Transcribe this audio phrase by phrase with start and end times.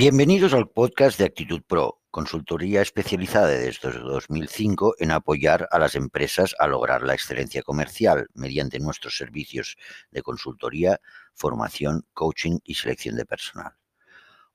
[0.00, 6.54] Bienvenidos al podcast de Actitud Pro, consultoría especializada desde 2005 en apoyar a las empresas
[6.60, 9.76] a lograr la excelencia comercial mediante nuestros servicios
[10.12, 11.00] de consultoría,
[11.34, 13.72] formación, coaching y selección de personal.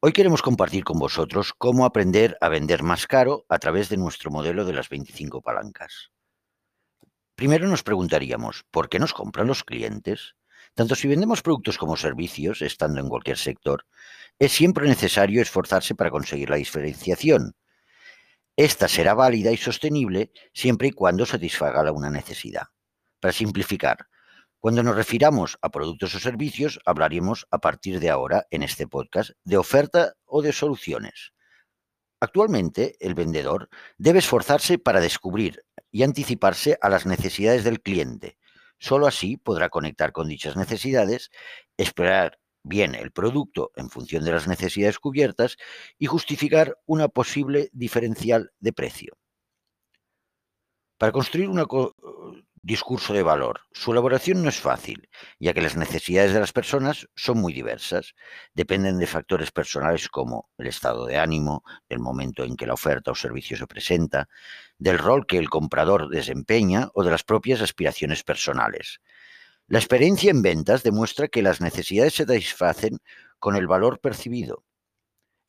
[0.00, 4.30] Hoy queremos compartir con vosotros cómo aprender a vender más caro a través de nuestro
[4.30, 6.10] modelo de las 25 palancas.
[7.34, 10.34] Primero nos preguntaríamos, ¿por qué nos compran los clientes?
[10.74, 13.86] Tanto si vendemos productos como servicios, estando en cualquier sector,
[14.40, 17.54] es siempre necesario esforzarse para conseguir la diferenciación.
[18.56, 22.68] Esta será válida y sostenible siempre y cuando satisfaga una necesidad.
[23.20, 24.08] Para simplificar,
[24.58, 29.32] cuando nos refiramos a productos o servicios, hablaremos a partir de ahora en este podcast
[29.44, 31.32] de oferta o de soluciones.
[32.18, 38.38] Actualmente, el vendedor debe esforzarse para descubrir y anticiparse a las necesidades del cliente.
[38.78, 41.30] Solo así podrá conectar con dichas necesidades,
[41.76, 45.56] esperar bien el producto en función de las necesidades cubiertas
[45.98, 49.16] y justificar una posible diferencial de precio.
[50.98, 51.64] Para construir una
[52.62, 53.60] discurso de valor.
[53.72, 58.14] Su elaboración no es fácil, ya que las necesidades de las personas son muy diversas.
[58.54, 63.12] Dependen de factores personales como el estado de ánimo, el momento en que la oferta
[63.12, 64.28] o servicio se presenta,
[64.78, 69.00] del rol que el comprador desempeña o de las propias aspiraciones personales.
[69.70, 72.98] La experiencia en ventas demuestra que las necesidades se satisfacen
[73.38, 74.64] con el valor percibido.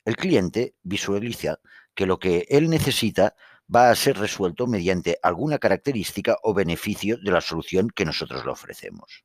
[0.04, 1.58] El cliente visualiza
[1.92, 3.34] que lo que él necesita
[3.74, 8.52] va a ser resuelto mediante alguna característica o beneficio de la solución que nosotros le
[8.52, 9.24] ofrecemos.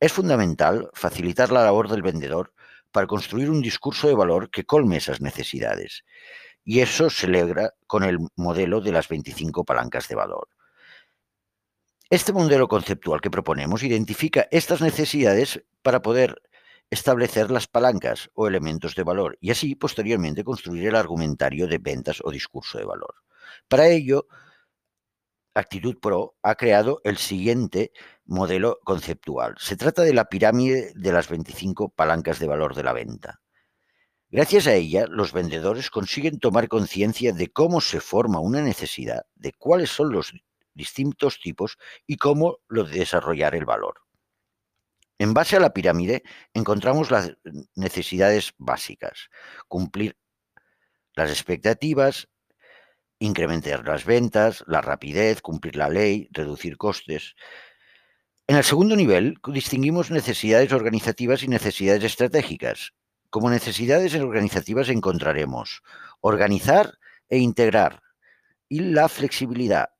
[0.00, 2.52] Es fundamental facilitar la labor del vendedor
[2.90, 6.02] para construir un discurso de valor que colme esas necesidades.
[6.64, 10.48] Y eso se logra con el modelo de las 25 palancas de valor.
[12.10, 16.42] Este modelo conceptual que proponemos identifica estas necesidades para poder
[16.90, 22.18] establecer las palancas o elementos de valor y así posteriormente construir el argumentario de ventas
[22.24, 23.14] o discurso de valor.
[23.68, 24.26] Para ello,
[25.54, 27.92] Actitud Pro ha creado el siguiente
[28.24, 29.54] modelo conceptual.
[29.60, 33.40] Se trata de la pirámide de las 25 palancas de valor de la venta.
[34.30, 39.52] Gracias a ella, los vendedores consiguen tomar conciencia de cómo se forma una necesidad, de
[39.52, 40.32] cuáles son los
[40.74, 44.00] distintos tipos y cómo lo desarrollar el valor.
[45.20, 46.22] En base a la pirámide
[46.54, 47.36] encontramos las
[47.74, 49.28] necesidades básicas,
[49.68, 50.16] cumplir
[51.14, 52.28] las expectativas,
[53.18, 57.34] incrementar las ventas, la rapidez, cumplir la ley, reducir costes.
[58.46, 62.94] En el segundo nivel distinguimos necesidades organizativas y necesidades estratégicas.
[63.28, 65.82] Como necesidades organizativas encontraremos
[66.20, 66.98] organizar
[67.28, 68.02] e integrar
[68.68, 69.90] y la flexibilidad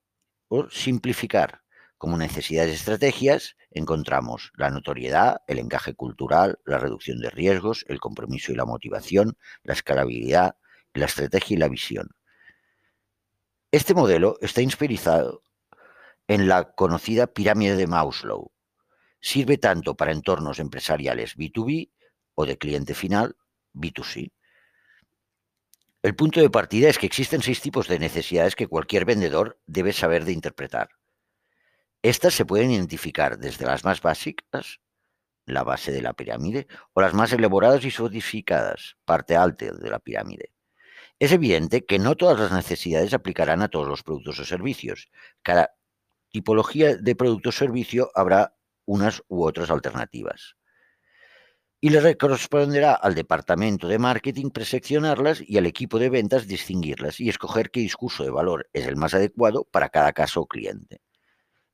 [0.50, 1.62] o simplificar.
[1.96, 8.52] Como necesidades estrategias encontramos la notoriedad, el encaje cultural, la reducción de riesgos, el compromiso
[8.52, 10.56] y la motivación, la escalabilidad,
[10.92, 12.10] la estrategia y la visión.
[13.70, 15.44] Este modelo está inspirizado
[16.26, 18.50] en la conocida pirámide de Maslow.
[19.20, 21.92] Sirve tanto para entornos empresariales B2B
[22.34, 23.36] o de cliente final
[23.72, 24.32] B2C.
[26.02, 29.92] El punto de partida es que existen seis tipos de necesidades que cualquier vendedor debe
[29.92, 30.88] saber de interpretar.
[32.00, 34.80] Estas se pueden identificar desde las más básicas,
[35.44, 39.98] la base de la pirámide, o las más elaboradas y sofisticadas, parte alta de la
[39.98, 40.52] pirámide.
[41.18, 45.10] Es evidente que no todas las necesidades aplicarán a todos los productos o servicios.
[45.42, 45.76] Cada
[46.30, 48.56] tipología de producto o servicio habrá
[48.86, 50.56] unas u otras alternativas.
[51.82, 57.30] Y le corresponderá al departamento de marketing preseccionarlas y al equipo de ventas distinguirlas y
[57.30, 61.00] escoger qué discurso de valor es el más adecuado para cada caso o cliente.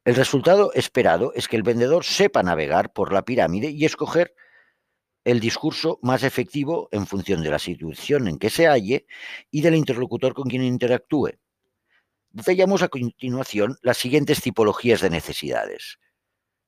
[0.05, 4.33] El resultado esperado es que el vendedor sepa navegar por la pirámide y escoger
[5.25, 9.07] el discurso más efectivo en función de la situación en que se halle
[9.51, 11.33] y del interlocutor con quien interactúe.
[12.31, 15.99] Detallamos a continuación las siguientes tipologías de necesidades.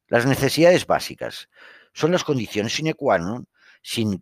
[0.08, 1.48] Las necesidades básicas
[1.92, 3.46] son las condiciones sine qua non.
[3.82, 4.20] Sin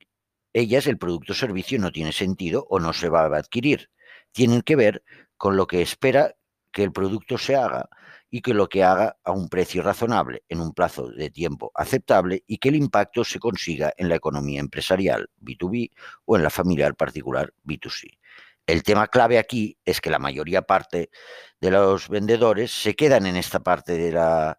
[0.52, 3.90] ellas el producto o servicio no tiene sentido o no se va a adquirir.
[4.32, 5.02] Tienen que ver
[5.36, 6.34] con lo que espera
[6.72, 7.88] que el producto se haga
[8.30, 12.42] y que lo que haga a un precio razonable, en un plazo de tiempo aceptable
[12.46, 15.90] y que el impacto se consiga en la economía empresarial B2B
[16.24, 18.18] o en la familiar particular B2C.
[18.66, 21.10] El tema clave aquí es que la mayoría parte
[21.60, 24.58] de los vendedores se quedan en esta parte de la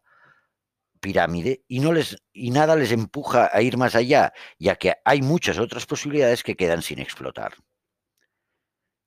[1.00, 5.22] pirámide y no les y nada les empuja a ir más allá, ya que hay
[5.22, 7.54] muchas otras posibilidades que quedan sin explotar.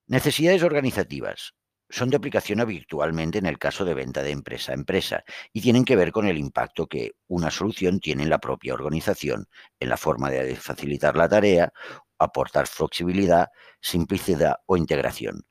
[0.07, 1.55] Necesidades organizativas
[1.89, 5.85] son de aplicación habitualmente en el caso de venta de empresa a empresa y tienen
[5.85, 9.49] que ver con el impacto que una solución tiene en la propia organización,
[9.79, 11.73] en la forma de facilitar la tarea
[12.21, 13.49] aportar flexibilidad,
[13.81, 15.47] simplicidad o integración.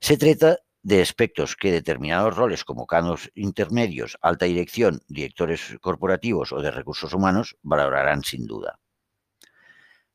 [0.00, 6.62] Se trata de aspectos que determinados roles como canos intermedios, alta dirección, directores corporativos o
[6.62, 8.78] de recursos humanos valorarán sin duda.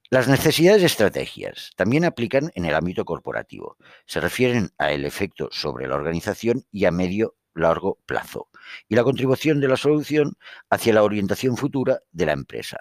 [0.10, 3.78] Las necesidades de estrategias también aplican en el ámbito corporativo.
[4.06, 8.50] Se refieren al efecto sobre la organización y a medio largo plazo
[8.88, 10.34] y la contribución de la solución
[10.70, 12.78] hacia la orientación futura de la empresa.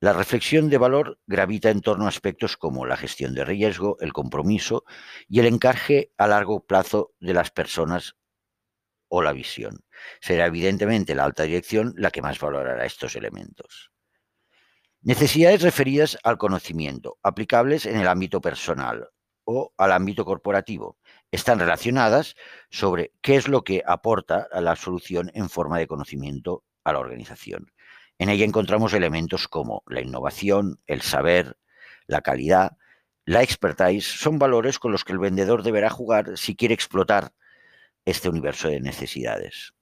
[0.00, 4.12] La reflexión de valor gravita en torno a aspectos como la gestión de riesgo, el
[4.12, 4.84] compromiso
[5.28, 8.14] y el encarge a largo plazo de las personas
[9.08, 9.80] o la visión.
[10.20, 13.90] Será evidentemente la alta dirección la que más valorará estos elementos.
[15.00, 19.08] Necesidades referidas al conocimiento, aplicables en el ámbito personal
[19.42, 20.96] o al ámbito corporativo.
[21.32, 22.36] Están relacionadas
[22.70, 27.00] sobre qué es lo que aporta a la solución en forma de conocimiento a la
[27.00, 27.72] organización.
[28.18, 31.56] En ella encontramos elementos como la innovación, el saber,
[32.06, 32.76] la calidad,
[33.24, 37.32] la expertise, son valores con los que el vendedor deberá jugar si quiere explotar
[38.04, 39.74] este universo de necesidades.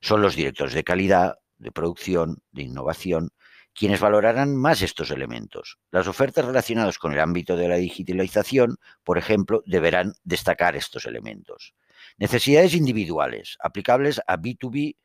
[0.00, 3.30] Son los directores de calidad, de producción, de innovación,
[3.74, 5.78] quienes valorarán más estos elementos.
[5.90, 11.74] Las ofertas relacionadas con el ámbito de la digitalización, por ejemplo, deberán destacar estos elementos.
[12.16, 14.96] Necesidades individuales, aplicables a B2B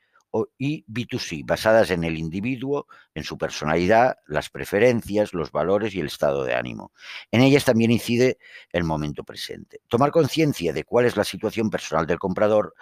[0.57, 6.07] y B2C, basadas en el individuo, en su personalidad, las preferencias, los valores y el
[6.07, 6.91] estado de ánimo.
[7.31, 8.37] En ellas también incide
[8.71, 9.81] el momento presente.
[9.87, 12.73] Tomar conciencia de cuál es la situación personal del comprador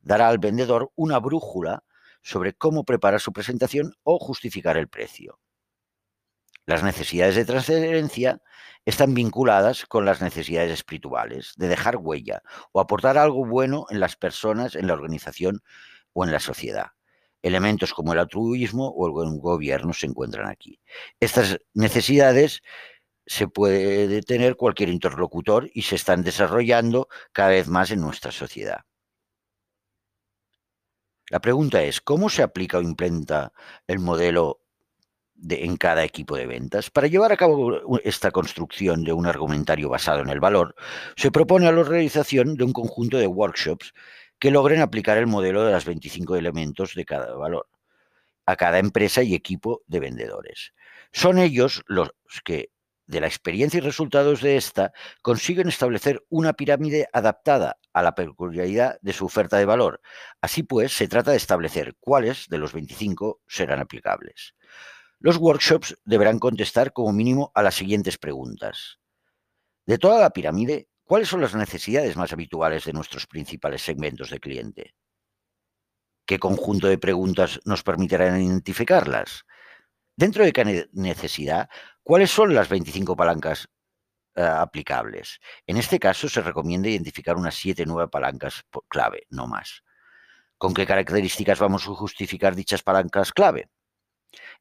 [0.00, 1.84] dará al vendedor una brújula
[2.22, 5.38] sobre cómo preparar su presentación o justificar el precio.
[6.66, 8.40] Las necesidades de trascendencia
[8.84, 12.42] están vinculadas con las necesidades espirituales, de dejar huella
[12.72, 15.62] o aportar algo bueno en las personas, en la organización
[16.12, 16.88] o en la sociedad.
[17.42, 20.80] Elementos como el altruismo o el buen gobierno se encuentran aquí.
[21.18, 22.62] Estas necesidades
[23.26, 28.80] se puede tener cualquier interlocutor y se están desarrollando cada vez más en nuestra sociedad.
[31.30, 33.52] La pregunta es, ¿cómo se aplica o implementa
[33.86, 34.60] el modelo
[35.34, 36.90] de, en cada equipo de ventas?
[36.90, 40.74] Para llevar a cabo esta construcción de un argumentario basado en el valor,
[41.14, 43.94] se propone la realización de un conjunto de workshops
[44.40, 47.68] que logren aplicar el modelo de los 25 elementos de cada valor
[48.46, 50.74] a cada empresa y equipo de vendedores.
[51.12, 52.10] Son ellos los
[52.44, 52.70] que
[53.10, 58.98] de la experiencia y resultados de esta, consiguen establecer una pirámide adaptada a la peculiaridad
[59.02, 60.00] de su oferta de valor.
[60.40, 64.54] Así pues, se trata de establecer cuáles de los 25 serán aplicables.
[65.18, 69.00] Los workshops deberán contestar como mínimo a las siguientes preguntas.
[69.86, 74.38] De toda la pirámide, ¿cuáles son las necesidades más habituales de nuestros principales segmentos de
[74.38, 74.94] cliente?
[76.24, 79.44] ¿Qué conjunto de preguntas nos permitirán identificarlas?
[80.14, 81.68] Dentro de cada necesidad,
[82.04, 83.68] ¿cuáles son las 25 palancas
[84.36, 85.40] eh, aplicables?
[85.66, 89.82] En este caso, se recomienda identificar unas 7 nuevas palancas clave, no más.
[90.58, 93.68] ¿Con qué características vamos a justificar dichas palancas clave?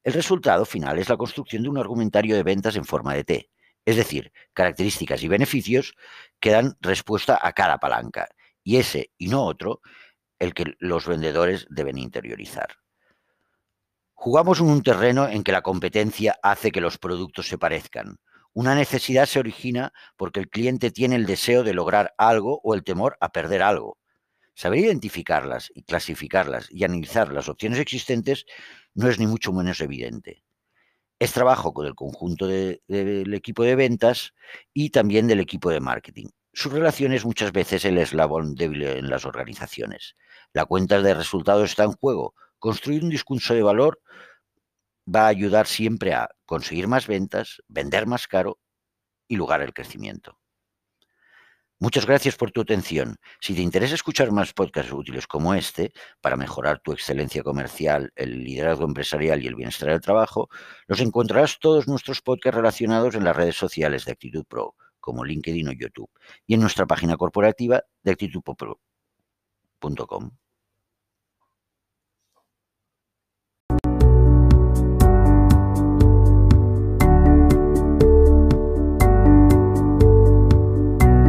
[0.04, 3.50] El resultado final es la construcción de un argumentario de ventas en forma de T,
[3.86, 5.96] es decir, características y beneficios
[6.40, 8.28] que dan respuesta a cada palanca,
[8.64, 9.82] y ese y no otro
[10.40, 12.78] el que los vendedores deben interiorizar.
[14.14, 18.18] Jugamos en un terreno en que la competencia hace que los productos se parezcan.
[18.54, 22.84] Una necesidad se origina porque el cliente tiene el deseo de lograr algo o el
[22.84, 23.98] temor a perder algo.
[24.56, 28.46] Saber identificarlas y clasificarlas y analizar las opciones existentes
[28.94, 30.44] no es ni mucho menos evidente.
[31.20, 34.34] Es trabajo con el conjunto del equipo de ventas
[34.74, 36.28] y también del equipo de marketing.
[36.54, 40.16] Su relación es muchas veces el eslabón débil en las organizaciones.
[40.54, 44.02] La cuenta de resultados está en juego, Construir un discurso de valor
[45.08, 48.60] va a ayudar siempre a conseguir más ventas, vender más caro
[49.30, 50.39] y lugar el crecimiento.
[51.82, 53.16] Muchas gracias por tu atención.
[53.40, 58.44] Si te interesa escuchar más podcasts útiles como este para mejorar tu excelencia comercial, el
[58.44, 60.50] liderazgo empresarial y el bienestar del trabajo,
[60.88, 65.70] los encontrarás todos nuestros podcasts relacionados en las redes sociales de Actitud Pro, como LinkedIn
[65.70, 66.10] o YouTube,
[66.46, 70.32] y en nuestra página corporativa de actitudpro.com.